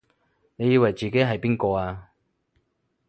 [0.55, 2.09] 你以為自己係邊個啊？